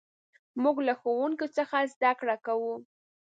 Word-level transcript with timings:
موږ 0.63 0.77
له 0.87 0.93
ښوونکي 0.99 1.47
څخه 1.57 1.77
زدهکړه 1.93 2.35
کوو. 2.45 2.75